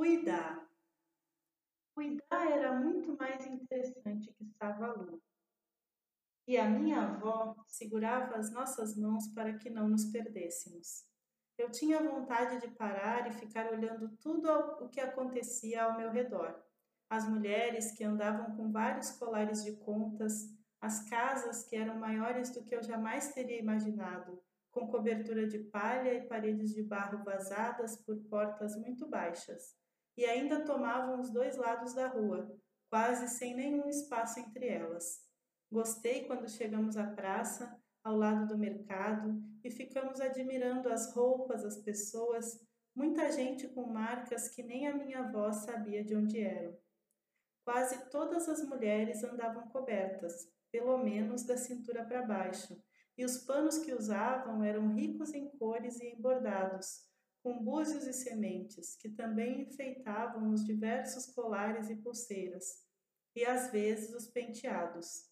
[0.00, 0.66] O Idá
[2.30, 5.22] era muito mais interessante que Savalu.
[6.48, 11.04] E a minha avó segurava as nossas mãos para que não nos perdêssemos.
[11.58, 14.48] Eu tinha vontade de parar e ficar olhando tudo
[14.82, 16.58] o que acontecia ao meu redor.
[17.10, 20.48] As mulheres que andavam com vários colares de contas,
[20.80, 26.14] as casas que eram maiores do que eu jamais teria imaginado, com cobertura de palha
[26.14, 29.78] e paredes de barro vazadas por portas muito baixas,
[30.20, 32.54] e ainda tomavam os dois lados da rua,
[32.90, 35.24] quase sem nenhum espaço entre elas.
[35.72, 37.74] Gostei quando chegamos à praça,
[38.04, 42.60] ao lado do mercado, e ficamos admirando as roupas, as pessoas,
[42.94, 46.76] muita gente com marcas que nem a minha avó sabia de onde eram.
[47.64, 52.78] Quase todas as mulheres andavam cobertas, pelo menos da cintura para baixo,
[53.16, 57.09] e os panos que usavam eram ricos em cores e em bordados,
[57.42, 62.84] com búzios e sementes, que também enfeitavam os diversos colares e pulseiras,
[63.34, 65.30] e às vezes os penteados.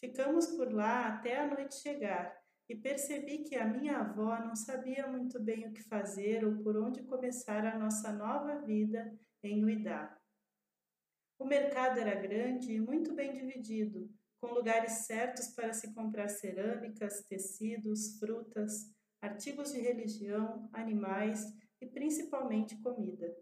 [0.00, 5.06] Ficamos por lá até a noite chegar, e percebi que a minha avó não sabia
[5.06, 10.18] muito bem o que fazer ou por onde começar a nossa nova vida em Uidá.
[11.38, 17.24] O mercado era grande e muito bem dividido, com lugares certos para se comprar cerâmicas,
[17.28, 18.90] tecidos, frutas,
[19.24, 23.34] artigos de religião, animais e principalmente comida.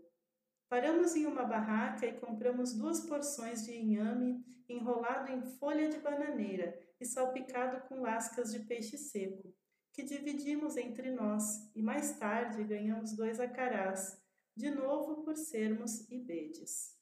[0.69, 6.79] Paramos em uma barraca e compramos duas porções de inhame enrolado em folha de bananeira
[7.01, 9.53] e salpicado com lascas de peixe seco,
[9.93, 14.19] que dividimos entre nós e mais tarde ganhamos dois acarás,
[14.57, 16.97] de novo por sermos ibedes.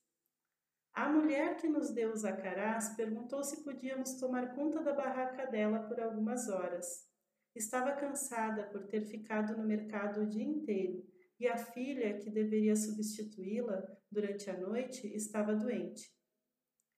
[0.92, 5.80] A mulher que nos deu os acarás perguntou se podíamos tomar conta da barraca dela
[5.80, 7.09] por algumas horas.
[7.54, 11.04] Estava cansada por ter ficado no mercado o dia inteiro
[11.38, 16.12] e a filha, que deveria substituí-la durante a noite, estava doente.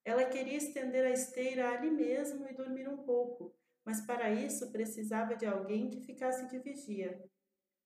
[0.04, 5.36] Ela queria estender a esteira ali mesmo e dormir um pouco, mas para isso precisava
[5.36, 7.22] de alguém que ficasse de vigia.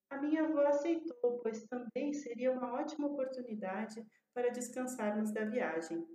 [0.09, 6.07] A minha avó aceitou, pois também seria uma ótima oportunidade para descansarmos da viagem.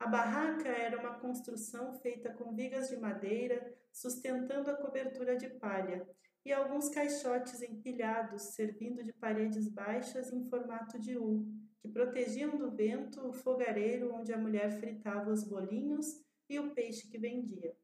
[0.00, 6.08] A barraca era uma construção feita com vigas de madeira, sustentando a cobertura de palha,
[6.42, 11.46] e alguns caixotes empilhados, servindo de paredes baixas em formato de U,
[11.82, 17.06] que protegiam do vento o fogareiro onde a mulher fritava os bolinhos e o peixe
[17.06, 17.76] que vendia.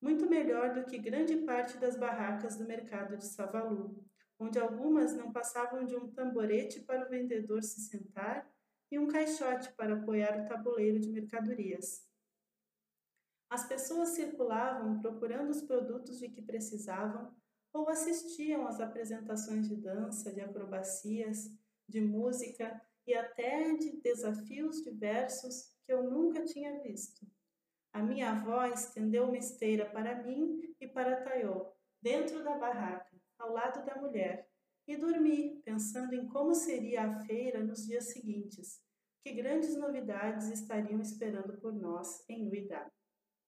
[0.00, 4.04] Muito melhor do que grande parte das barracas do mercado de Savalu,
[4.40, 8.50] onde algumas não passavam de um tamborete para o vendedor se sentar
[8.92, 12.06] e um caixote para apoiar o tabuleiro de mercadorias.
[13.48, 17.34] As pessoas circulavam procurando os produtos de que precisavam
[17.72, 21.50] ou assistiam às apresentações de dança, de acrobacias,
[21.88, 27.26] de música e até de desafios diversos que eu nunca tinha visto.
[27.94, 31.72] A minha avó estendeu uma esteira para mim e para Taiô,
[32.02, 34.51] dentro da barraca, ao lado da mulher,
[34.86, 38.80] e dormi, pensando em como seria a feira nos dias seguintes,
[39.22, 42.90] que grandes novidades estariam esperando por nós em Uidá.